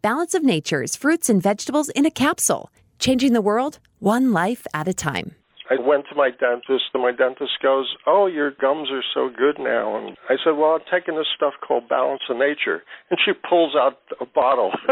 [0.00, 4.86] Balance of Nature's fruits and vegetables in a capsule, changing the world one life at
[4.86, 5.34] a time.
[5.70, 9.58] I went to my dentist, and my dentist goes, "Oh, your gums are so good
[9.58, 13.32] now." And I said, "Well, I'm taking this stuff called Balance of Nature." And she
[13.32, 14.70] pulls out a bottle,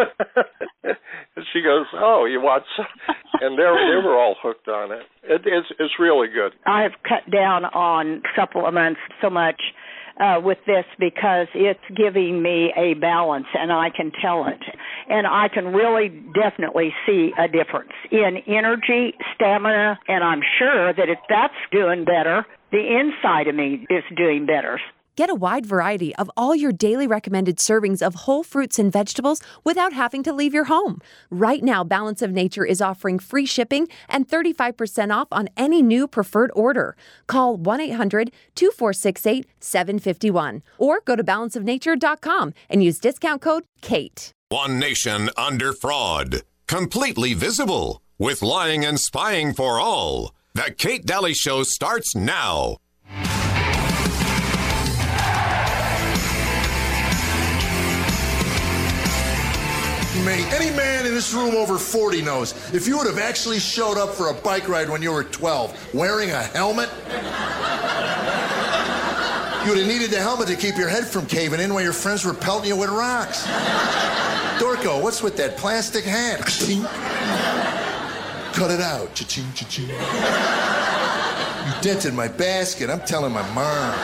[0.84, 2.86] and she goes, "Oh, you want?" Some?
[3.40, 5.06] And they they were all hooked on it.
[5.22, 6.52] it it's it's really good.
[6.66, 9.62] I've cut down on supplements so much
[10.20, 14.62] uh, with this because it's giving me a balance and I can tell it.
[15.08, 21.08] And I can really definitely see a difference in energy, stamina, and I'm sure that
[21.08, 24.80] if that's doing better, the inside of me is doing better.
[25.16, 29.40] Get a wide variety of all your daily recommended servings of whole fruits and vegetables
[29.64, 31.00] without having to leave your home.
[31.30, 36.06] Right now, Balance of Nature is offering free shipping and 35% off on any new
[36.06, 36.96] preferred order.
[37.26, 44.32] Call 1 800 2468 751 or go to balanceofnature.com and use discount code KATE.
[44.50, 46.42] One nation under fraud.
[46.68, 50.34] Completely visible with lying and spying for all.
[50.54, 52.76] The Kate Dalley Show starts now.
[60.28, 64.10] Any man in this room over 40 knows if you would have actually showed up
[64.10, 66.88] for a bike ride when you were 12 wearing a helmet,
[69.64, 71.92] you would have needed the helmet to keep your head from caving in while your
[71.92, 73.46] friends were pelting you with rocks.
[74.58, 76.42] Dorco, what's with that plastic hand?
[78.54, 79.14] Cut it out.
[79.14, 79.88] Cha-ching, cha-ching.
[81.66, 82.90] You dented my basket.
[82.90, 83.94] I'm telling my mom.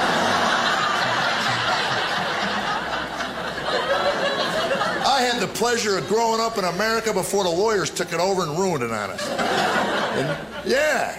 [5.05, 8.42] I had the pleasure of growing up in America before the lawyers took it over
[8.44, 9.28] and ruined it on us.
[9.28, 11.18] And, yeah.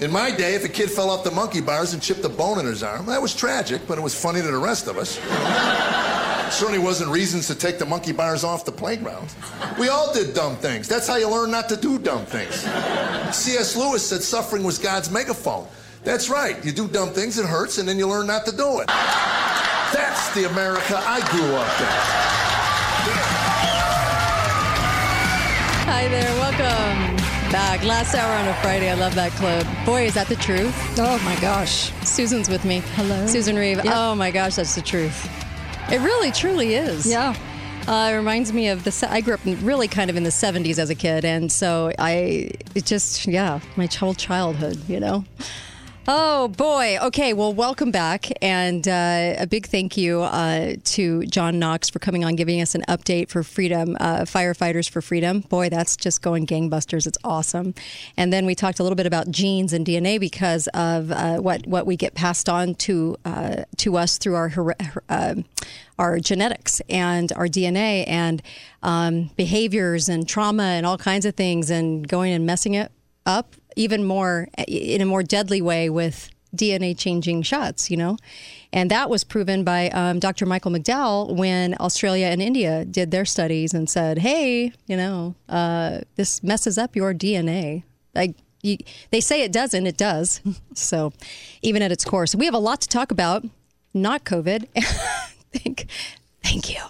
[0.00, 2.58] In my day, if a kid fell off the monkey bars and chipped a bone
[2.58, 5.20] in his arm, that was tragic, but it was funny to the rest of us.
[6.52, 9.32] Certainly wasn't reasons to take the monkey bars off the playground.
[9.78, 10.88] We all did dumb things.
[10.88, 12.56] That's how you learn not to do dumb things.
[13.36, 13.76] C.S.
[13.76, 15.68] Lewis said suffering was God's megaphone.
[16.02, 16.62] That's right.
[16.64, 18.88] You do dumb things, it hurts, and then you learn not to do it.
[18.88, 22.25] That's the America I grew up in.
[25.96, 27.16] Hi there, welcome
[27.50, 27.82] back.
[27.82, 28.90] Last hour on a Friday.
[28.90, 29.66] I love that clip.
[29.86, 30.76] Boy, is that the truth?
[30.98, 31.90] Oh my gosh.
[32.06, 32.82] Susan's with me.
[32.96, 33.26] Hello.
[33.26, 33.82] Susan Reeve.
[33.82, 33.94] Yep.
[33.96, 35.26] Oh my gosh, that's the truth.
[35.90, 37.06] It really, truly is.
[37.06, 37.34] Yeah.
[37.88, 39.08] Uh, it reminds me of the.
[39.10, 42.50] I grew up really kind of in the '70s as a kid, and so I
[42.74, 45.24] it just yeah, my whole childhood, you know.
[46.08, 46.98] Oh boy.
[47.02, 47.32] Okay.
[47.32, 52.24] Well, welcome back, and uh, a big thank you uh, to John Knox for coming
[52.24, 55.40] on, giving us an update for Freedom uh, Firefighters for Freedom.
[55.40, 57.08] Boy, that's just going gangbusters.
[57.08, 57.74] It's awesome.
[58.16, 61.66] And then we talked a little bit about genes and DNA because of uh, what
[61.66, 64.76] what we get passed on to uh, to us through our
[65.08, 65.44] um
[65.98, 68.42] our genetics and our DNA and
[68.84, 72.92] um, behaviors and trauma and all kinds of things, and going and messing it
[73.24, 78.16] up even more in a more deadly way with DNA changing shots, you know?
[78.72, 80.46] And that was proven by um, Dr.
[80.46, 86.00] Michael McDowell when Australia and India did their studies and said, hey, you know, uh,
[86.16, 87.84] this messes up your DNA.
[88.14, 88.78] Like, you,
[89.10, 90.40] they say it doesn't, it does.
[90.74, 91.12] so,
[91.62, 92.26] even at its core.
[92.26, 93.44] So, we have a lot to talk about,
[93.94, 94.66] not COVID.
[95.52, 95.86] Thank,
[96.46, 96.80] Thank you.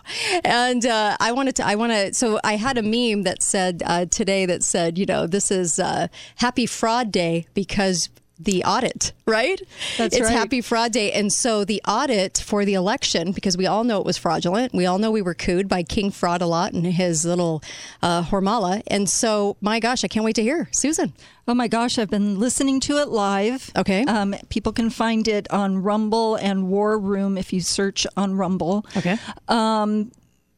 [0.44, 3.82] And uh, I wanted to, I want to, so I had a meme that said
[3.86, 9.12] uh, today that said, you know, this is uh, Happy Fraud Day because the audit,
[9.26, 9.60] right?
[9.96, 10.32] That's it's right.
[10.32, 11.12] Happy Fraud Day.
[11.12, 14.86] And so the audit for the election, because we all know it was fraudulent, we
[14.86, 17.62] all know we were cooed by King Fraud a lot and his little
[18.02, 18.82] uh, Hormala.
[18.88, 20.68] And so, my gosh, I can't wait to hear.
[20.72, 21.12] Susan.
[21.48, 23.70] Oh my gosh, I've been listening to it live.
[23.76, 24.04] Okay.
[24.04, 28.84] Um, people can find it on Rumble and War Room if you search on Rumble.
[28.96, 29.16] Okay.
[29.48, 30.10] Um,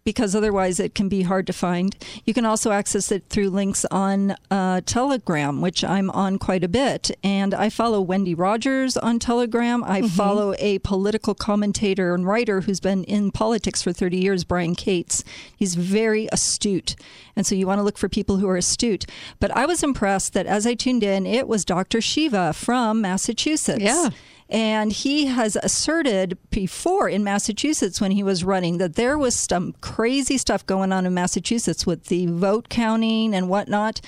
[0.09, 1.95] because otherwise it can be hard to find.
[2.25, 6.69] You can also access it through links on uh, Telegram, which I'm on quite a
[6.69, 7.11] bit.
[7.23, 9.85] And I follow Wendy Rogers on Telegram.
[9.85, 14.75] I follow a political commentator and writer who's been in politics for 30 years, Brian
[14.75, 15.25] Cates.
[15.55, 16.97] He's very astute.
[17.37, 19.05] And so you want to look for people who are astute.
[19.41, 22.01] But I was impressed that as I tuned in, it was Dr.
[22.01, 23.83] Shiva from Massachusetts.
[23.83, 24.09] Yeah.
[24.51, 29.75] And he has asserted before in Massachusetts when he was running that there was some
[29.81, 34.01] crazy stuff going on in Massachusetts with the vote counting and whatnot.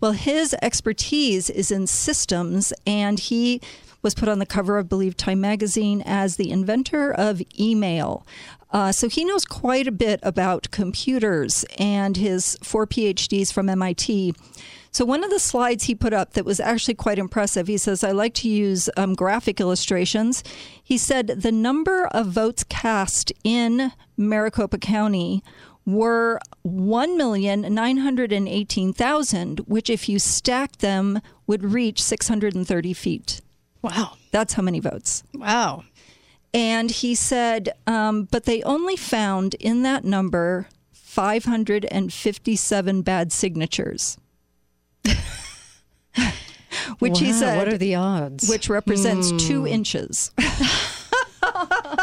[0.00, 3.60] Well, his expertise is in systems, and he
[4.00, 8.24] was put on the cover of, believe, Time magazine as the inventor of email.
[8.70, 14.34] Uh, so he knows quite a bit about computers and his four PhDs from MIT.
[14.90, 17.66] So one of the slides he put up that was actually quite impressive.
[17.66, 20.42] He says, "I like to use um, graphic illustrations."
[20.82, 25.42] He said the number of votes cast in Maricopa County
[25.88, 33.40] were 1,918,000, which, if you stacked them, would reach 630 feet.
[33.80, 34.16] Wow.
[34.30, 35.22] That's how many votes.
[35.32, 35.84] Wow.
[36.52, 44.18] And he said, um, but they only found in that number 557 bad signatures.
[46.98, 48.48] which he Wow, said, What are the odds?
[48.48, 49.66] which represents two Hmm.
[49.68, 50.30] inches.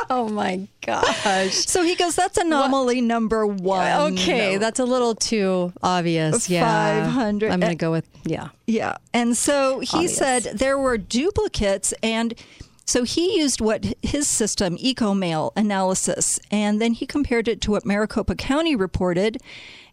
[0.09, 1.53] oh my gosh.
[1.53, 4.13] So he goes, that's anomaly number one.
[4.13, 4.59] Okay, No.
[4.59, 6.49] that's a little too obvious.
[6.49, 7.05] Yeah.
[7.05, 8.49] 500 I'm going to go with, yeah.
[8.67, 8.95] Yeah.
[9.13, 10.17] And so he Obvious.
[10.17, 12.33] said there were duplicates and
[12.87, 17.83] so he used what his system, EchoMail analysis, and then he compared it to what
[17.83, 19.39] Maricopa County reported,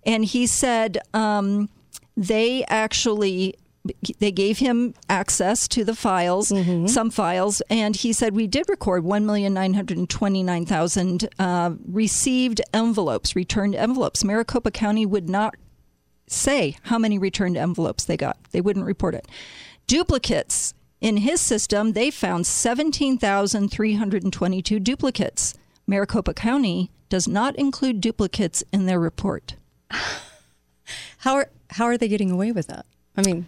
[0.04, 1.70] and he said um,
[2.16, 3.56] they actually
[4.20, 6.52] they gave him access to the files,
[6.92, 11.28] some files, and he said we did record one million nine hundred twenty nine thousand
[11.38, 14.22] uh, received envelopes, returned envelopes.
[14.22, 15.56] Maricopa County would not
[16.28, 18.36] say how many returned envelopes they got.
[18.52, 19.26] They wouldn't report it.
[19.86, 20.74] Duplicates.
[21.00, 25.54] In his system, they found 17,322 duplicates.
[25.84, 29.56] Maricopa County does not include duplicates in their report.
[31.18, 32.86] How are, how are they getting away with that?
[33.16, 33.46] I mean,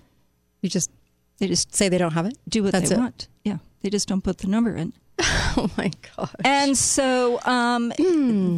[0.62, 0.90] you just
[1.38, 2.36] They just say they don't have it?
[2.48, 2.98] do what That's they it?
[2.98, 3.28] want.
[3.44, 4.92] Yeah, they just don't put the number in.
[5.56, 6.32] Oh my gosh.
[6.44, 7.92] And so um,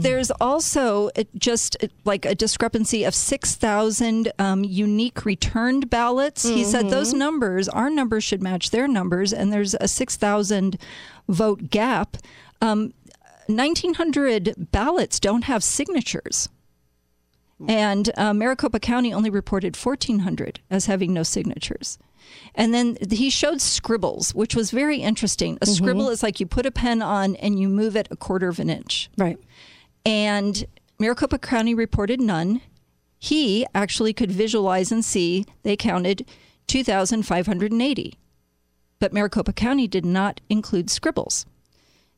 [0.00, 6.44] there's also uh, just uh, like a discrepancy of 6,000 um, unique returned ballots.
[6.44, 10.78] He said those numbers, our numbers should match their numbers, and there's a 6,000
[11.28, 12.16] vote gap.
[12.62, 12.94] Um,
[13.48, 16.48] 1,900 ballots don't have signatures.
[17.66, 21.98] And uh, Maricopa County only reported 1,400 as having no signatures.
[22.54, 25.58] And then he showed scribbles, which was very interesting.
[25.62, 28.48] A scribble is like you put a pen on and you move it a quarter
[28.48, 29.08] of an inch.
[29.16, 29.38] Right.
[30.04, 30.66] And
[30.98, 32.60] Maricopa County reported none.
[33.18, 36.26] He actually could visualize and see they counted
[36.66, 38.18] 2,580.
[38.98, 41.46] But Maricopa County did not include scribbles.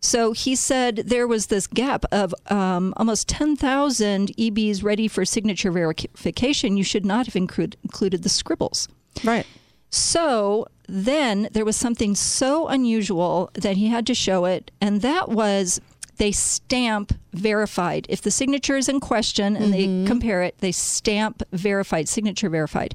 [0.01, 5.73] So he said there was this gap of um, almost 10,000 EBs ready for signature
[5.73, 6.77] verification.
[6.77, 8.89] You should not have include, included the scribbles.
[9.25, 9.47] Right.
[9.91, 15.29] So then there was something so unusual that he had to show it, and that
[15.31, 15.81] was
[16.19, 18.07] they stamp verified.
[18.09, 22.95] If the signature is in question and they compare it, they stamp verified, signature verified.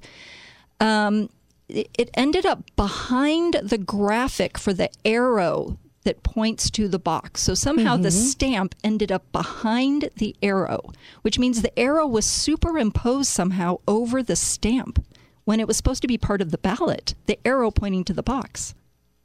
[0.80, 1.30] Um,
[1.70, 7.42] it ended up behind the graphic for the arrow that points to the box.
[7.42, 8.18] So somehow the mm-hmm.
[8.18, 10.92] stamp ended up behind the arrow,
[11.22, 15.04] which means the arrow was superimposed somehow over the stamp
[15.46, 18.24] when it was supposed to be part of the ballot, the arrow pointing to the
[18.24, 18.74] box.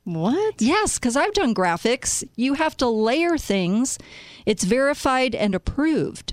[0.05, 0.63] What?
[0.63, 2.25] Yes, because I've done graphics.
[2.35, 3.99] You have to layer things.
[4.47, 6.33] It's verified and approved.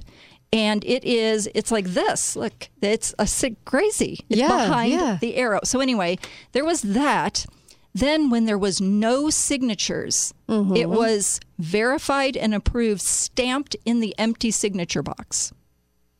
[0.53, 2.37] And it is, it's like this.
[2.37, 4.25] Look, it's a crazy.
[4.29, 5.17] It's Yeah, behind yeah.
[5.19, 5.59] the arrow.
[5.65, 6.17] So, anyway,
[6.53, 7.45] there was that.
[7.95, 10.75] Then, when there was no signatures, Mm-hmm.
[10.75, 15.51] it was verified and approved, stamped in the empty signature box.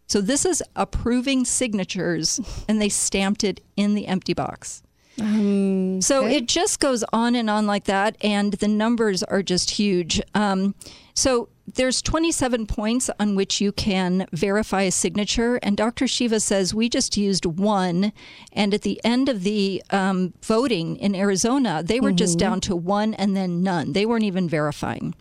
[0.07, 2.39] So, this is approving signatures,
[2.69, 4.81] and they stamped it in the empty box.
[5.17, 10.21] So it just goes on and on like that, and the numbers are just huge.
[10.33, 10.75] Um,
[11.13, 16.07] so there's 27 points on which you can verify a signature, and Dr.
[16.07, 18.13] Shiva says we just used one,
[18.53, 22.75] and at the end of the um, voting in Arizona, they were just down to
[22.75, 23.93] one and then none.
[23.93, 25.15] They weren't even verifying.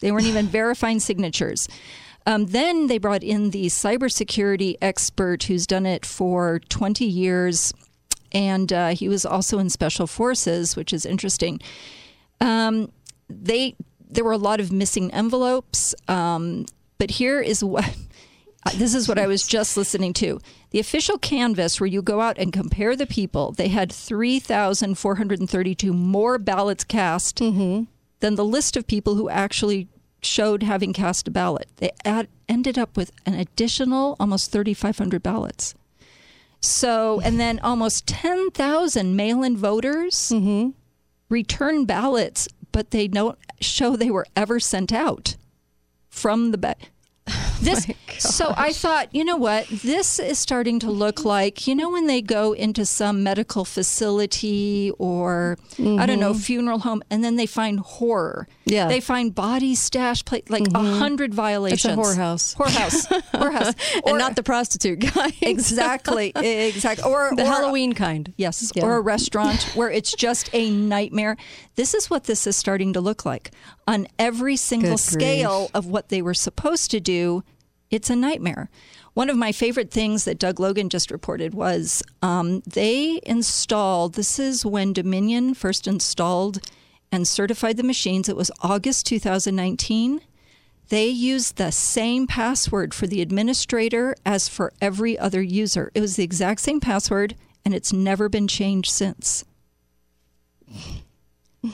[0.00, 1.66] They weren't even verifying signatures.
[2.26, 7.72] Um, then they brought in the cybersecurity expert who's done it for 20 years,
[8.32, 11.60] and uh, he was also in special forces, which is interesting.
[12.40, 12.92] Um,
[13.30, 13.76] they
[14.08, 16.66] there were a lot of missing envelopes, um,
[16.98, 17.96] but here is what.
[18.74, 20.40] This is what I was just listening to.
[20.70, 26.36] The official canvas, where you go out and compare the people, they had 3,432 more
[26.36, 27.86] ballots cast than
[28.18, 29.86] the list of people who actually
[30.20, 31.68] showed having cast a ballot.
[31.76, 35.76] They ad- ended up with an additional almost 3,500 ballots.
[36.60, 40.32] So, and then almost 10,000 mail in voters
[41.28, 45.34] return ballots, but they don't show they were ever sent out
[46.10, 46.76] from the ba-
[47.60, 51.74] this oh so i thought you know what this is starting to look like you
[51.74, 56.38] know when they go into some medical facility or i don't know mm-hmm.
[56.38, 58.88] funeral home and then they find horror Yeah.
[58.88, 60.98] they find body stash plate like a mm-hmm.
[60.98, 62.56] hundred violations It's a whorehouse.
[62.56, 63.74] whorehouse whorehouse
[64.06, 65.32] and not the prostitute guy.
[65.42, 68.32] exactly exactly or the or- Halloween kind.
[68.36, 68.84] Yes, Yeah.
[68.84, 71.36] or a restaurant where it's just a nightmare.
[71.74, 73.50] This is what this is starting to look like
[73.86, 75.70] on every single Good scale grief.
[75.74, 77.42] of what they were supposed to do.
[77.90, 78.68] It's a nightmare.
[79.14, 84.38] One of my favorite things that Doug Logan just reported was um, they installed, this
[84.38, 86.58] is when Dominion first installed
[87.12, 88.28] and certified the machines.
[88.28, 90.20] It was August 2019.
[90.88, 95.90] They used the same password for the administrator as for every other user.
[95.94, 99.44] It was the exact same password, and it's never been changed since.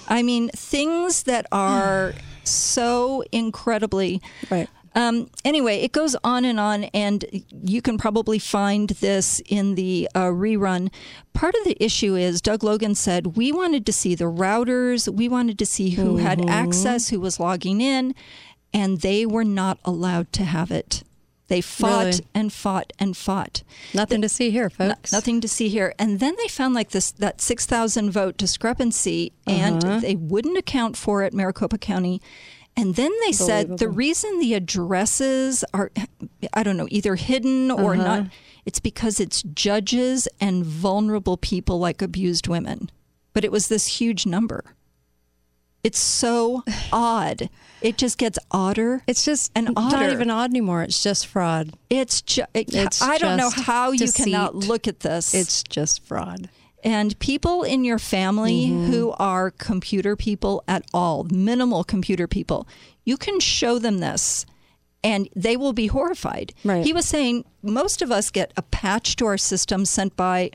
[0.08, 2.14] I mean, things that are
[2.44, 4.68] so incredibly Right.
[4.94, 10.08] Um, anyway, it goes on and on, and you can probably find this in the
[10.14, 10.90] uh, rerun.
[11.32, 15.28] Part of the issue is Doug Logan said we wanted to see the routers, we
[15.28, 18.14] wanted to see who had access, who was logging in,
[18.74, 21.02] and they were not allowed to have it.
[21.48, 22.26] They fought Really?
[22.34, 23.62] and fought and fought.
[23.92, 25.12] Nothing to see here, No- folks.
[25.12, 25.94] nothing to see here.
[25.98, 30.00] And then they found like this that six thousand vote discrepancy, and Uh-huh.
[30.00, 32.22] they wouldn't account for it, Maricopa County.
[32.76, 35.90] And then they said the reason the addresses are,
[36.54, 38.02] I don't know, either hidden or Uh-huh.
[38.02, 38.26] not,
[38.64, 42.90] it's because it's judges and vulnerable people like abused women.
[43.34, 44.64] But it was this huge number.
[45.84, 46.62] It's so
[46.92, 47.50] odd.
[47.82, 49.02] It just gets odder.
[49.06, 50.82] It's just and not even odd anymore.
[50.82, 51.72] It's just fraud.
[51.90, 52.48] It's just.
[52.54, 55.34] It's I don't know how you cannot look at this.
[55.34, 56.48] It's just fraud.
[56.82, 58.90] And people in your family Mm-hmm.
[58.92, 62.66] who are computer people at all, minimal computer people,
[63.04, 64.44] you can show them this
[65.04, 66.52] and they will be horrified.
[66.64, 66.84] Right.
[66.84, 70.50] He was saying most of us get a patch to our system sent by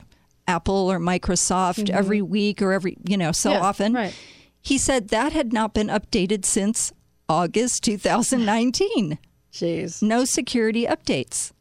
[0.46, 3.58] Apple or Microsoft every week or every, you know, so Mm-hmm.
[3.62, 3.92] Yeah, often.
[3.92, 4.14] right.
[4.62, 6.92] He said that had not been updated since
[7.28, 9.18] August 2019.
[9.52, 10.02] Jeez.
[10.02, 11.52] No security updates.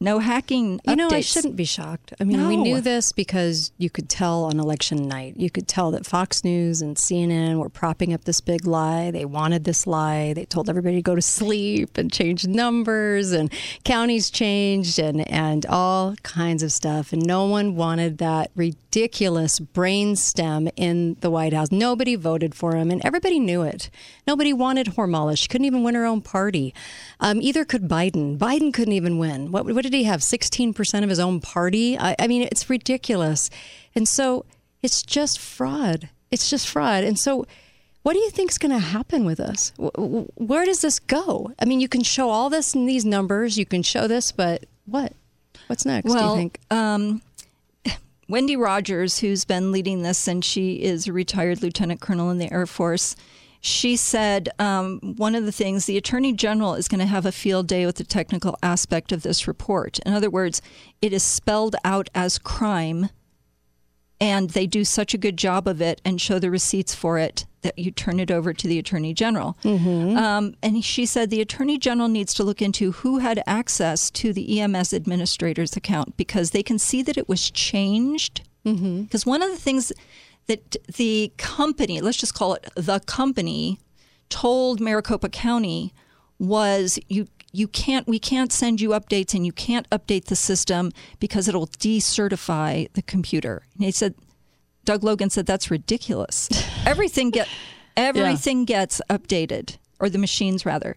[0.00, 2.12] No hacking You know, I shouldn't be shocked.
[2.20, 5.34] I mean, we knew this because you could tell on election night.
[5.36, 9.10] You could tell that Fox News and CNN were propping up this big lie.
[9.10, 10.34] They wanted this lie.
[10.34, 13.52] They told everybody to go to sleep and change numbers and
[13.84, 17.12] counties changed and, and all kinds of stuff.
[17.12, 21.70] And no one wanted that ridiculous brainstem in the White House.
[21.70, 23.90] Nobody voted for him, and everybody knew it.
[24.26, 25.38] Nobody wanted Hormala.
[25.38, 26.74] She couldn't even win her own party.
[27.20, 28.38] Um, either could Biden.
[28.38, 29.50] Biden couldn't even win.
[29.50, 30.20] What, what did he have?
[30.20, 31.96] 16% of his own party?
[31.98, 33.48] I, I mean, it's ridiculous.
[33.94, 34.44] And so
[34.82, 36.08] it's just fraud.
[36.32, 37.04] It's just fraud.
[37.04, 37.46] And so
[38.02, 39.72] what do you think is going to happen with us?
[39.78, 41.52] Wh- wh- Where does this go?
[41.60, 44.64] I mean, you can show all this in these numbers, you can show this, but
[44.86, 45.12] what?
[45.68, 46.58] What's next, do you Well, think?
[46.70, 47.22] um,
[48.28, 52.52] Wendy Rogers, who's been leading this, and she is a retired lieutenant colonel in the
[52.52, 53.16] Air Force.
[53.64, 57.32] She said um, one of the things the attorney general is going to have a
[57.32, 59.98] field day with the technical aspect of this report.
[60.00, 60.60] In other words,
[61.00, 63.08] it is spelled out as crime,
[64.20, 67.46] and they do such a good job of it and show the receipts for it
[67.62, 69.56] that you turn it over to the attorney general.
[70.18, 74.34] Um, and she said the attorney general needs to look into who had access to
[74.34, 78.42] the EMS administrator's account because they can see that it was changed.
[79.04, 79.90] Because one of the things
[80.46, 83.78] that the company, let's just call it the company,
[84.28, 85.92] told Maricopa County
[86.38, 90.90] was you you can't we can't send you updates and you can't update the system
[91.20, 93.62] because it'll decertify the computer.
[93.76, 94.14] And he said
[94.84, 96.48] Doug Logan said that's ridiculous.
[96.86, 97.48] Everything get
[97.96, 100.96] everything gets updated, or the machines rather.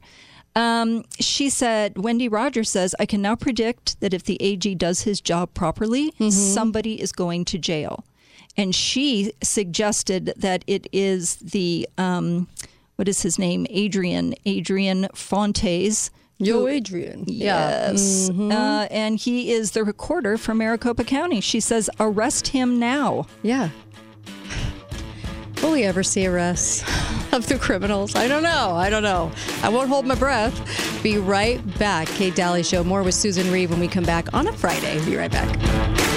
[0.56, 5.02] Um, she said, Wendy Rogers says, I can now predict that if the AG does
[5.02, 8.04] his job properly, somebody is going to jail.
[8.58, 12.48] And she suggested that it is the, um,
[12.96, 13.68] what is his name?
[13.70, 16.10] Adrian, Adrian Fontes.
[16.40, 17.24] Yo, Adrian.
[17.28, 18.30] Yes.
[18.30, 21.40] Uh, and he is the recorder for Maricopa County.
[21.42, 23.28] She says, arrest him now.
[23.44, 23.70] Yeah.
[25.62, 26.84] Will we ever see arrests
[27.34, 28.16] of the criminals?
[28.16, 28.74] I don't know.
[28.76, 29.32] I don't know.
[29.64, 31.02] I won't hold my breath.
[31.02, 32.08] Be right back.
[32.10, 32.84] Kate Dalley Show.
[32.84, 35.04] More with Susan Reeve when we come back on a Friday.
[35.06, 36.17] Be right back.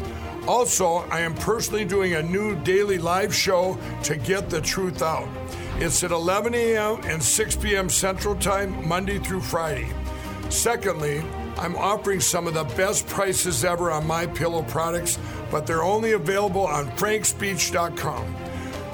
[0.47, 5.29] Also, I am personally doing a new daily live show to get the truth out.
[5.77, 6.99] It's at 11 a.m.
[7.05, 7.89] and 6 p.m.
[7.89, 9.91] Central Time, Monday through Friday.
[10.49, 11.23] Secondly,
[11.57, 15.19] I'm offering some of the best prices ever on my pillow products,
[15.49, 18.35] but they're only available on frankspeech.com.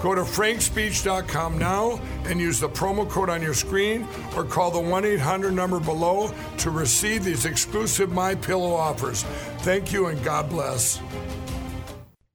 [0.02, 4.80] Go to frankspeech.com now and use the promo code on your screen or call the
[4.80, 9.24] 1-800 number below to receive these exclusive My Pillow offers.
[9.60, 11.02] Thank you and God bless.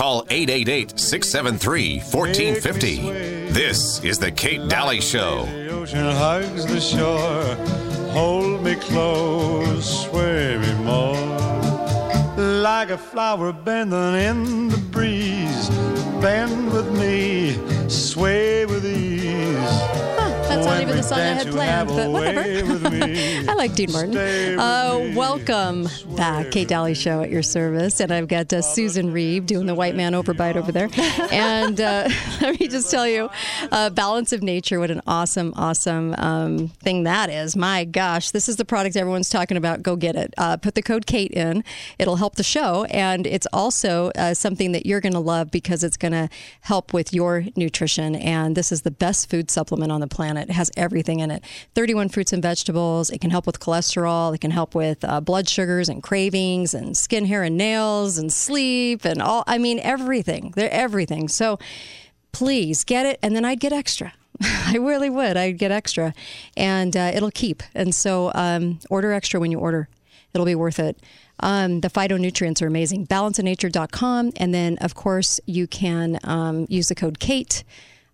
[0.00, 3.52] Call 888 673 1450.
[3.52, 5.44] This is The Kate Dalley Show.
[5.44, 7.44] The ocean hugs the shore.
[8.14, 11.12] Hold me close, sway me more.
[12.38, 15.68] Like a flower bending in the breeze.
[16.22, 17.58] Bend with me,
[17.90, 20.09] sway with ease.
[20.60, 22.42] That's not even the song I had planned, but whatever.
[22.42, 23.48] way with me.
[23.48, 24.14] I like Dean Martin.
[24.58, 29.46] Uh, welcome back, Kate Dalley Show at your service, and I've got uh, Susan Reeve
[29.46, 30.88] doing the white man overbite over there.
[31.30, 32.08] And uh,
[32.40, 33.30] let me just tell you,
[33.70, 37.56] uh, Balance of Nature, what an awesome, awesome um, thing that is.
[37.56, 39.82] My gosh, this is the product everyone's talking about.
[39.82, 40.34] Go get it.
[40.36, 41.62] Uh, put the code Kate in;
[41.98, 45.84] it'll help the show, and it's also uh, something that you're going to love because
[45.84, 46.28] it's going to
[46.62, 48.14] help with your nutrition.
[48.16, 50.49] And this is the best food supplement on the planet.
[50.50, 53.10] It has everything in it 31 fruits and vegetables.
[53.10, 56.96] It can help with cholesterol, it can help with uh, blood sugars and cravings and
[56.96, 59.44] skin, hair, and nails and sleep and all.
[59.46, 60.52] I mean, everything.
[60.56, 61.28] They're everything.
[61.28, 61.58] So
[62.32, 64.12] please get it, and then I'd get extra.
[64.42, 65.36] I really would.
[65.36, 66.14] I'd get extra,
[66.56, 67.62] and uh, it'll keep.
[67.74, 69.88] And so, um, order extra when you order.
[70.32, 71.00] It'll be worth it.
[71.40, 73.06] Um, the phytonutrients are amazing.
[73.06, 77.64] Balanceofnature.com, and then of course you can um, use the code Kate.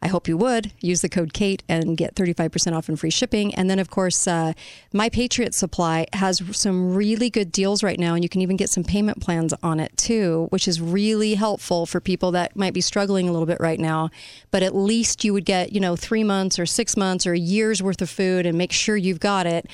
[0.02, 3.54] I hope you would use the code Kate and get 35% off and free shipping.
[3.54, 4.52] And then, of course, uh,
[4.92, 8.68] My Patriot Supply has some really good deals right now, and you can even get
[8.68, 12.82] some payment plans on it too, which is really helpful for people that might be
[12.82, 14.10] struggling a little bit right now.
[14.50, 17.38] But at least you would get, you know, three months or six months or a
[17.38, 19.66] year's worth of food and make sure you've got it.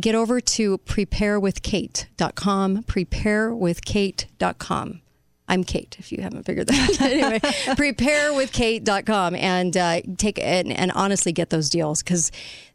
[0.00, 5.00] Get over to preparewithkate.com, preparewithkate.com.
[5.48, 7.00] I'm Kate, if you haven't figured that out.
[7.10, 12.30] anyway, preparewithkate.com and uh, take and, and honestly get those deals because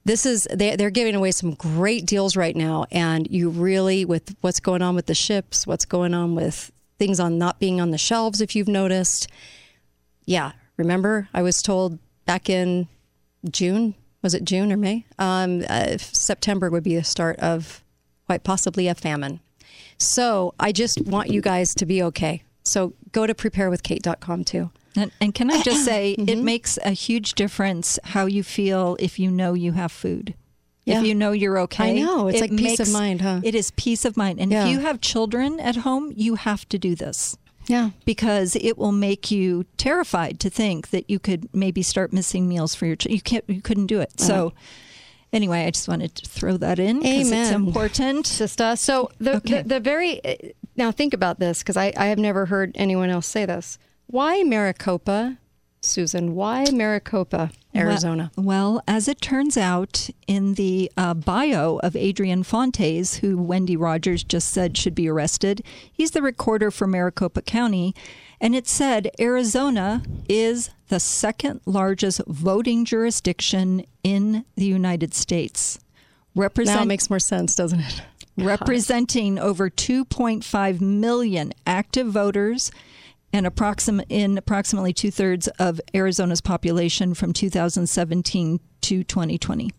[0.06, 2.86] this is they, they're giving away some great deals right now.
[2.92, 7.20] And you really, with what's going on with the ships, what's going on with things
[7.20, 9.28] on not being on the shelves, if you've noticed.
[10.26, 12.88] Yeah, remember I was told back in
[13.50, 15.06] June, was it June or May?
[15.20, 17.84] Um, uh, September would be the start of
[18.26, 19.42] quite possibly a famine.
[19.98, 22.44] So I just want you guys to be okay.
[22.64, 24.72] So go to preparewithkate.com too.
[24.96, 26.46] And, and can I just say, it Mm-hmm.
[26.46, 30.36] makes a huge difference how you feel if you know you have food.
[30.86, 31.00] Yeah.
[31.00, 31.98] If you know you're okay.
[31.98, 32.28] I know.
[32.28, 33.40] It's It like peace of mind, huh?
[33.44, 34.40] It is peace of mind.
[34.40, 34.66] And Yeah.
[34.66, 37.92] if you have children at home, you have to do this Yeah.
[38.06, 42.76] because it will make you terrified to think that you could maybe start missing meals
[42.76, 43.14] for your child.
[43.16, 43.46] You can't.
[43.48, 44.20] You couldn't do it.
[44.20, 44.54] So.
[45.32, 48.28] Anyway, I just wanted to throw that in because it's important.
[48.28, 48.76] Sister.
[48.76, 49.64] So the, Okay.
[49.64, 50.36] the, the very uh,
[50.76, 53.78] now think about this because I, I have never heard anyone else say this.
[54.08, 55.38] Why Maricopa,
[55.82, 56.36] Susan?
[56.36, 58.32] Why Maricopa, Arizona?
[58.36, 63.76] Well, well, as it turns out, in the uh, bio of Adrian Fontes, who Wendy
[63.76, 67.96] Rogers just said should be arrested, he's the recorder for Maricopa County,
[68.40, 75.80] and it said Arizona is the second largest voting jurisdiction in the United States.
[76.36, 78.02] Represent- now it makes more sense, doesn't it?
[78.38, 82.72] Representing over 2.5 million active voters
[83.32, 89.72] and approximate in approximately two thirds of Arizona's population from 2017 to 2020.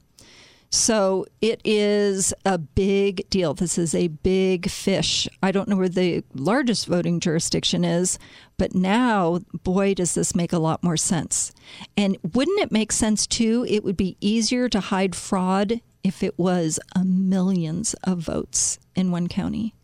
[0.70, 3.54] So it is a big deal.
[3.54, 5.28] This is a big fish.
[5.40, 8.18] I don't know where the largest voting jurisdiction is,
[8.56, 11.52] but now, boy, does this make a lot more sense.
[11.96, 13.64] And wouldn't it make sense too?
[13.68, 19.10] It would be easier to hide fraud if it was a millions of votes in
[19.10, 19.74] one county.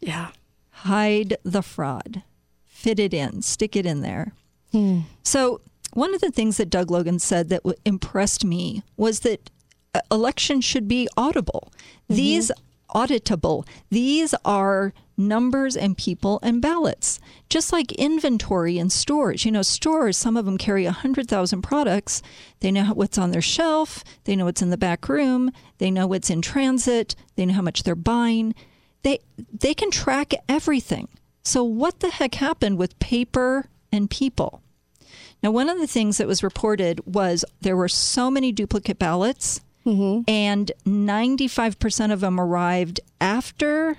[0.00, 0.32] Yeah.
[0.70, 2.22] Hide the fraud,
[2.66, 4.32] fit it in, stick it in there.
[5.22, 5.60] So,
[5.92, 9.50] one of the things that Doug Logan said that w- impressed me was that
[9.94, 11.72] uh, elections should be audible.
[12.08, 12.52] These
[12.94, 13.66] auditable.
[13.90, 17.20] These are numbers and people and ballots.
[17.48, 19.44] Just like inventory in stores.
[19.44, 22.22] You know, stores, some of them carry 100,000 products.
[22.60, 26.06] They know what's on their shelf, they know what's in the back room, they know
[26.06, 28.54] what's in transit, they know how much they're buying.
[29.02, 29.20] They
[29.52, 31.08] they can track everything.
[31.42, 34.62] So what the heck happened with paper and people?
[35.42, 39.60] Now, one of the things that was reported was there were so many duplicate ballots,
[39.86, 40.22] mm-hmm.
[40.28, 43.96] and 95% of them arrived after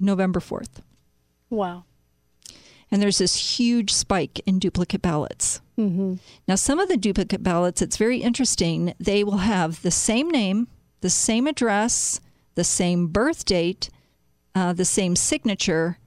[0.00, 0.80] November 4th.
[1.50, 1.84] Wow.
[2.90, 5.60] And there's this huge spike in duplicate ballots.
[5.78, 6.14] Mm-hmm.
[6.46, 8.94] Now, some of the duplicate ballots, it's very interesting.
[8.98, 10.68] They will have the same name,
[11.00, 12.20] the same address,
[12.54, 13.90] the same birth date,
[14.54, 15.98] uh, the same signature,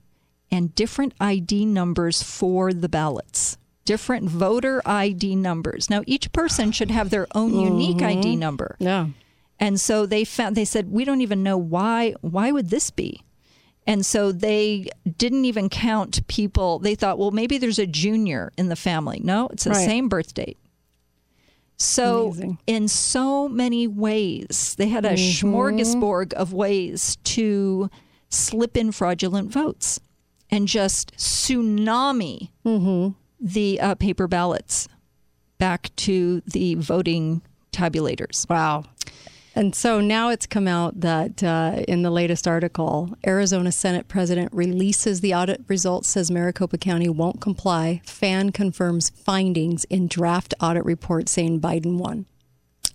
[0.52, 3.58] and different ID numbers for the ballots.
[3.86, 5.90] Different voter ID numbers.
[5.90, 8.76] Now, each person should have their own unique ID number.
[8.80, 9.08] Yeah.
[9.60, 13.22] And so they found they said we don't even know why why would this be?
[13.88, 16.78] And so they didn't even count people.
[16.80, 19.20] They thought, well, maybe there's a junior in the family.
[19.24, 19.86] No, it's the Right.
[19.86, 20.58] same birth date.
[21.78, 22.58] So, Amazing.
[22.68, 25.48] in so many ways, they had a Mm-hmm.
[25.48, 27.90] smorgasbord of ways to
[28.30, 30.00] slip in fraudulent votes
[30.52, 33.14] and just tsunami Mm-hmm.
[33.40, 34.88] the uh, paper ballots
[35.58, 37.42] back to the voting
[37.72, 38.48] tabulators.
[38.48, 38.84] Wow.
[39.54, 44.52] And so now it's come out that uh, in the latest article, Arizona Senate President
[44.54, 48.02] releases the audit results, says Maricopa County won't comply.
[48.06, 52.26] Fann confirms findings in draft audit report saying Biden won.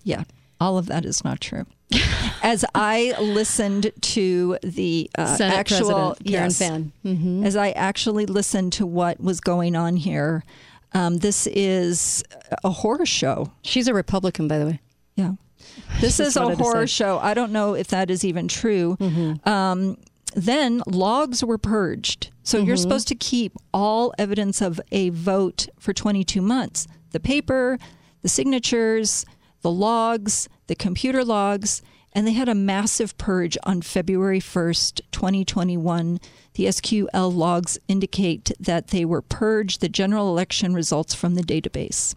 [0.03, 0.25] Yeah,
[0.59, 1.67] all of that is not true.
[2.43, 6.93] As I listened to the uh, Senate actual President Karen yes, Fann.
[7.05, 7.45] Mm-hmm.
[7.47, 10.45] as I actually listened to what was going on here,
[10.93, 12.25] um, this is
[12.65, 13.53] a horror show.
[13.63, 14.81] She's a Republican, by the way.
[15.15, 15.33] Yeah,
[16.01, 16.77] this is a horror.
[16.83, 16.85] Mm-hmm.
[16.87, 17.19] show.
[17.19, 18.97] I don't know if that is even true.
[19.45, 19.97] Um,
[20.35, 22.31] then logs were purged.
[22.43, 22.67] So Mm-hmm.
[22.69, 27.79] you're supposed to keep all evidence of a vote for 22 months the paper,
[28.23, 29.25] the signatures,
[29.63, 31.83] the logs, the computer logs.
[32.13, 36.19] And they had a massive purge on February 1st, 2021.
[36.55, 42.15] The SQL logs indicate that they were purged, the general election results from the database.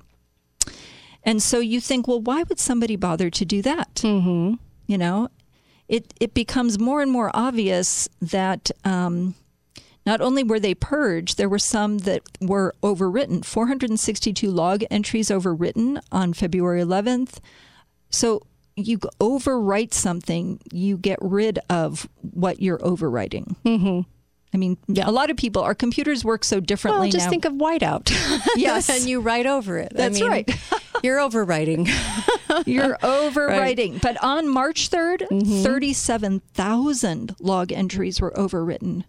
[1.29, 3.93] And so you think, well, why would somebody bother to do that?
[3.97, 4.55] Mm-hmm.
[4.87, 5.29] You know,
[5.87, 9.35] it it becomes more and more obvious that um,
[10.07, 13.45] not only were they purged, there were some that were overwritten.
[13.45, 17.37] 462 log entries overwritten on February 11th.
[18.09, 18.41] So
[18.75, 23.55] you overwrite something, you get rid of what you're overwriting.
[23.63, 24.09] Mm-hmm.
[24.53, 25.07] I mean, yeah.
[25.07, 27.29] a lot of people, our computers work so differently Well, just now.
[27.29, 28.11] think of whiteout.
[28.55, 28.89] Yes.
[29.01, 29.91] and you write over it.
[29.95, 30.49] That's I mean, right.
[31.03, 31.87] you're overwriting.
[32.65, 34.01] You're overwriting.
[34.01, 35.63] But on March 3rd, Mm-hmm.
[35.63, 39.03] 37,000 log entries were overwritten.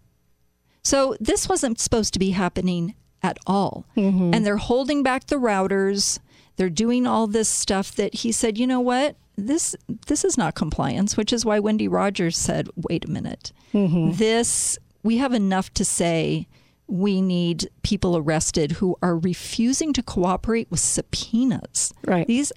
[0.83, 3.87] So this wasn't supposed to be happening at all.
[3.97, 4.35] Mm-hmm.
[4.35, 6.19] And they're holding back the routers.
[6.57, 9.17] They're doing all this stuff that he said, you know what?
[9.37, 9.75] This
[10.07, 13.53] this is not compliance, which is why Wendy Rogers said, wait a minute.
[13.73, 14.13] Mm-hmm.
[14.13, 16.47] This we have enough to say
[16.87, 21.95] we need people arrested who are refusing to cooperate with subpoenas.
[22.05, 22.27] Right.
[22.27, 22.53] These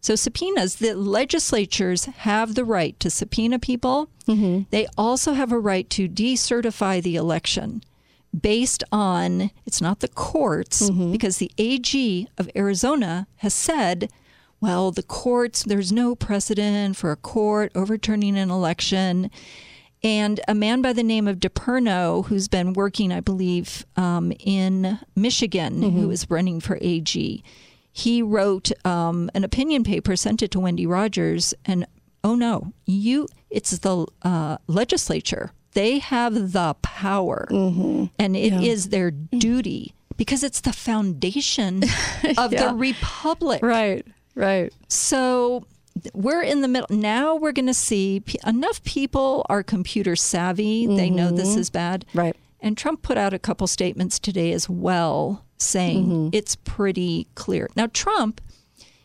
[0.00, 4.08] so subpoenas, the legislatures have the right to subpoena people.
[4.26, 4.62] Mm-hmm.
[4.70, 7.84] They also have a right to decertify the election
[8.38, 11.12] based on it's not the courts mm-hmm.
[11.12, 14.10] because the AG of Arizona has said,
[14.60, 19.30] well, the courts there's no precedent for a court overturning an election.
[20.04, 24.98] And a man by the name of DePerno, who's been working, I believe, um, in
[25.14, 27.44] Michigan, who is running for AG,
[27.92, 31.86] he wrote um, an opinion paper, sent it to Wendy Rogers, and
[32.24, 35.52] oh no, you, it's the uh, legislature.
[35.74, 37.46] They have the power,
[38.18, 41.82] and it is their duty because it's the foundation
[42.38, 43.62] of the republic.
[43.62, 44.04] right.
[44.34, 44.72] Right.
[44.88, 45.66] So
[46.14, 46.86] we're in the middle.
[46.90, 50.86] Now we're going to see p- enough people are computer savvy.
[50.86, 51.60] They know this mm-hmm.
[51.60, 52.04] is bad.
[52.14, 52.36] Right.
[52.60, 56.28] And Trump put out a couple statements today as well saying mm-hmm.
[56.32, 57.68] it's pretty clear.
[57.76, 58.40] Now, Trump,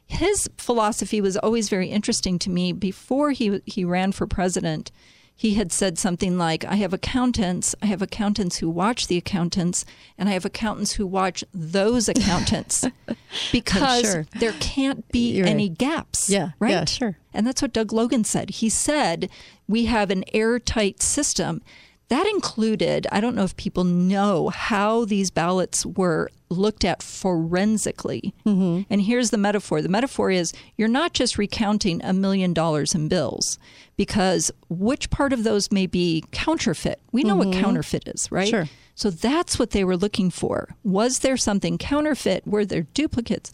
[0.05, 2.71] his philosophy was always very interesting to me.
[2.71, 4.91] Before he, he ran for president,
[5.39, 9.85] he had said something like, I have accountants, I have accountants who watch the accountants,
[10.17, 12.83] and I have accountants who watch those accountants
[13.51, 14.25] because Sure.
[14.39, 15.77] there can't be You're any right.
[15.77, 16.27] gaps.
[16.27, 16.71] Yeah, Right?
[16.71, 17.17] yeah, sure.
[17.35, 18.49] And that's what Doug Logan said.
[18.49, 19.29] He said,
[19.67, 21.61] We have an airtight system.
[22.09, 28.33] That included, I don't know if people know how these ballots were looked at forensically.
[28.45, 28.83] Mm-hmm.
[28.89, 33.09] And here's the metaphor the metaphor is you're not just recounting a million dollars in
[33.09, 33.59] bills,
[33.97, 37.01] because which part of those may be counterfeit?
[37.11, 38.47] We know what counterfeit is, right?
[38.47, 38.65] Mm-hmm.
[38.65, 38.75] Sure.
[38.95, 40.69] So that's what they were looking for.
[40.83, 42.47] Was there something counterfeit?
[42.47, 43.51] Were there duplicates?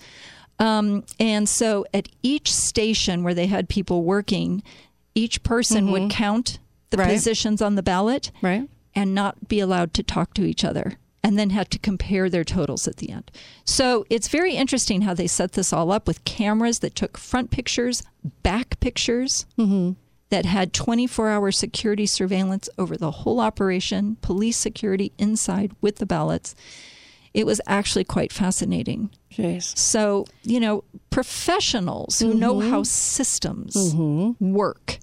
[0.59, 4.63] Um, and so at each station where they had people working,
[5.15, 6.59] each person would count
[6.93, 7.09] the Mm-hmm.
[7.09, 7.15] Right.
[7.17, 8.69] positions on the ballot Right.
[8.95, 10.97] and not be allowed to talk to each other.
[11.25, 13.31] and then had to compare their totals at the end.
[13.63, 17.49] So it's very interesting how they set this all up with cameras that took front
[17.49, 18.03] pictures,
[18.43, 19.45] back pictures.
[20.29, 26.05] That had 24 hour security surveillance over the whole operation, police security inside with the
[26.05, 26.55] ballots.
[27.33, 29.09] It was actually quite fascinating.
[29.31, 29.77] Jeez.
[29.77, 33.75] So, you know, professionals who know how systems
[34.41, 34.99] work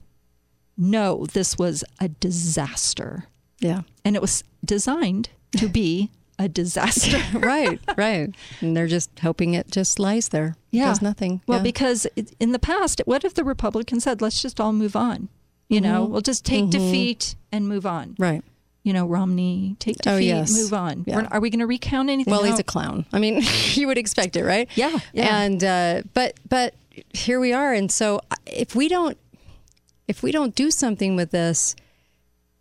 [0.81, 3.25] know this was a disaster.
[3.61, 3.83] Yeah.
[4.05, 7.21] And it was designed to be a disaster.
[7.39, 8.35] right, right.
[8.61, 10.57] And they're just hoping it just lies there.
[10.71, 10.87] Yeah.
[10.87, 11.43] Does nothing.
[11.47, 11.63] Well, Yeah.
[11.65, 12.07] because
[12.39, 15.29] in the past, what if the Republicans said, let's just all move on?
[15.69, 18.17] You know, we'll just take defeat and move on.
[18.19, 18.43] right.
[18.83, 20.53] You know, Romney, take defeat, Oh, yes.
[20.55, 21.05] move on.
[21.07, 21.29] Yeah.
[21.31, 22.33] Are we going to recount anything?
[22.33, 23.05] Well, he's a clown.
[23.13, 23.43] I mean,
[23.75, 24.71] you would expect it, right?
[24.75, 25.43] Yeah, yeah.
[25.43, 26.75] And uh, but but
[27.13, 29.19] here we are, and so uh, if we don't
[30.11, 31.77] if we don't do something with this,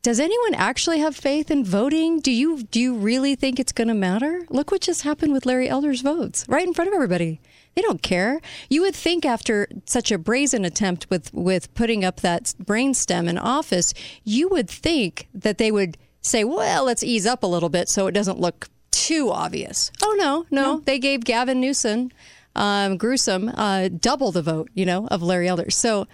[0.04, 2.20] does anyone actually have faith in voting?
[2.20, 4.46] Do you do you really think it's going to matter?
[4.50, 7.42] Look what just happened with Larry Elder's votes right in front of everybody.
[7.76, 8.40] They don't care.
[8.70, 13.38] You would think after such a brazen attempt with with putting up that brainstem in
[13.38, 17.90] office, you would think that they would say, "Well, let's ease up a little bit
[17.90, 22.12] so it doesn't look too obvious." Oh no, no, they gave Gavin Newsom,
[22.56, 25.72] um, gruesome, uh, double the vote, you know, of Larry Elder.
[25.72, 26.08] So.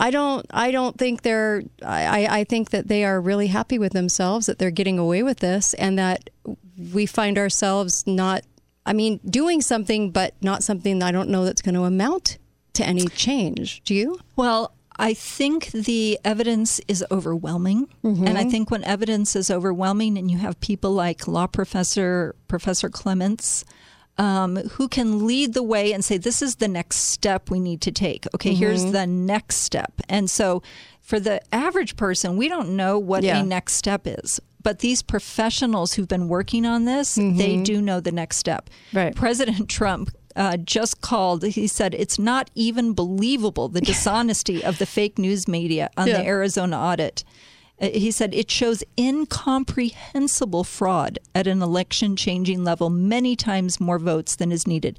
[0.00, 0.46] I don't.
[0.50, 1.62] I don't think they're.
[1.82, 5.38] I, I think that they are really happy with themselves that they're getting away with
[5.38, 6.30] this, and that
[6.92, 8.42] we find ourselves not.
[8.86, 11.02] I mean, doing something, but not something.
[11.02, 12.38] I don't know that's going to amount
[12.72, 13.82] to any change.
[13.84, 14.18] Do you?
[14.36, 17.88] Well, I think the evidence is overwhelming.
[18.02, 18.26] Mm-hmm.
[18.26, 22.88] And I think when evidence is overwhelming and you have people like law professor, Professor
[22.88, 23.64] Clements,
[24.20, 27.80] um, who can lead the way and say, this is the next step we need
[27.80, 28.26] to take.
[28.34, 29.92] Okay, here's the next step.
[30.10, 30.62] And so
[31.00, 33.40] for the average person, we don't know what Yeah.
[33.40, 34.38] a next step is.
[34.62, 38.68] But these professionals who've been working on this, they do know the next step.
[38.92, 39.14] Right.
[39.16, 41.42] President Trump uh, just called.
[41.44, 46.18] He said it's not even believable the dishonesty of the fake news media on Yeah.
[46.18, 47.24] the Arizona audit.
[47.80, 53.98] Uh, He said it shows incomprehensible fraud at an election changing level, many times more
[53.98, 54.98] votes than is needed.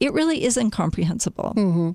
[0.00, 1.54] It really is incomprehensible.
[1.56, 1.90] Mm-hmm.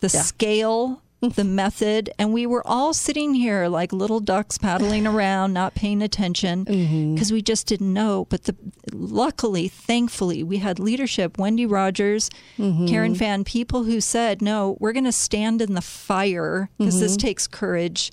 [0.00, 1.34] The scale, mm.
[1.34, 6.00] the method, and we were all sitting here like little ducks paddling around, not paying
[6.00, 7.14] attention mm-hmm.
[7.14, 8.26] because we just didn't know.
[8.30, 8.54] But the,
[8.92, 12.86] luckily, thankfully, we had leadership Wendy Rogers, mm-hmm.
[12.86, 17.16] Karen Fann, people who said, no, we're going to stand in the fire because this
[17.16, 18.12] takes courage.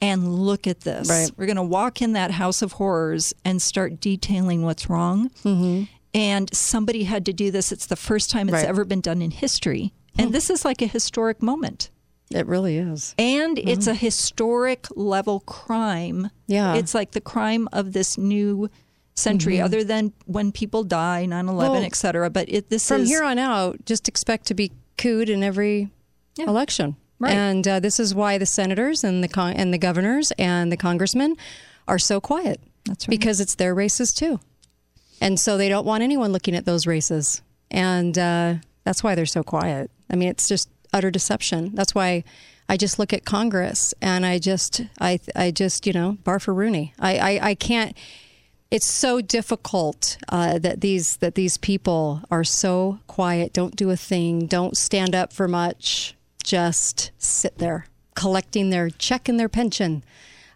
[0.00, 1.08] And look at this.
[1.08, 1.30] Right.
[1.36, 5.30] We're going to walk in that house of horrors and start detailing what's wrong.
[5.44, 5.84] Mm-hmm.
[6.12, 7.72] And somebody had to do this.
[7.72, 8.66] It's the first time it's Right.
[8.66, 9.92] ever been done in history.
[10.16, 10.32] And hmm.
[10.32, 11.90] this is like a historic moment.
[12.30, 13.14] It really is.
[13.18, 13.68] And mm-hmm.
[13.68, 16.30] it's a historic level crime.
[16.46, 16.74] Yeah.
[16.74, 18.70] It's like the crime of this new
[19.14, 19.64] century, mm-hmm.
[19.64, 22.30] other than when people die, 9 11, Well, et cetera.
[22.30, 23.08] But it, this From is.
[23.08, 25.90] here on out, just expect to be cooed in every
[26.38, 26.96] election.
[27.18, 27.32] Right.
[27.32, 30.76] And uh, this is why the senators and the con- and the governors and the
[30.76, 31.36] congressmen
[31.86, 32.60] are so quiet.
[32.86, 33.10] That's right.
[33.10, 34.40] Because it's their races too,
[35.20, 39.26] and so they don't want anyone looking at those races, and uh, that's why they're
[39.26, 39.90] so quiet.
[40.10, 41.74] I mean, it's just utter deception.
[41.74, 42.24] That's why
[42.68, 46.52] I just look at Congress and I just I I just you know bar for
[46.52, 46.94] Rooney.
[46.98, 47.96] I I, I can't
[48.70, 53.96] it's so difficult uh, that these that these people are so quiet, don't do a
[53.96, 60.04] thing, don't stand up for much, just sit there collecting their check and their pension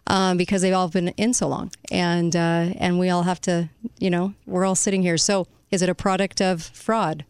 [0.07, 3.69] um, because they've all been in so long, and uh, and we all have to,
[3.99, 5.17] you know, we're all sitting here.
[5.17, 7.25] So is it a product of fraud?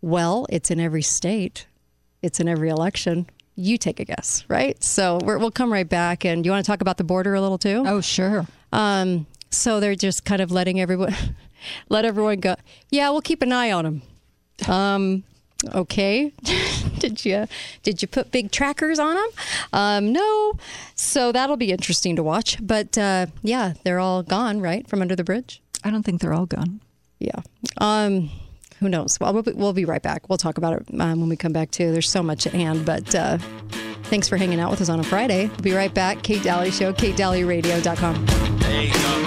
[0.00, 1.66] Well, it's in every state,
[2.22, 3.28] it's in every election.
[3.54, 4.82] You take a guess, right?
[4.82, 6.24] So we're, we'll come right back.
[6.24, 7.82] And you want to talk about the border a little too?
[7.86, 8.46] oh, sure.
[8.72, 11.14] Um, so they're just kind of letting everyone
[11.88, 12.54] let everyone go.
[12.90, 14.02] Yeah, we'll keep an eye on them.
[14.68, 15.24] Um,
[15.74, 16.32] okay.
[16.98, 17.46] did you
[17.82, 19.28] did you put big trackers on them?
[19.72, 20.54] Um, no.
[20.94, 22.58] So that'll be interesting to watch.
[22.60, 25.62] But uh, yeah, they're all gone, right, from under the bridge.
[25.84, 26.80] I don't think they're all gone.
[27.18, 27.40] Yeah.
[27.78, 28.30] Um,
[28.80, 29.18] who knows?
[29.20, 30.28] Well, we'll be, we'll be right back.
[30.28, 31.92] We'll talk about it um, when we come back too.
[31.92, 33.38] There's so much at hand, but uh,
[34.04, 35.48] thanks for hanging out with us on a Friday.
[35.48, 36.22] We'll be right back.
[36.22, 39.26] Kate Dalley Show, KateDalleyRadio.com.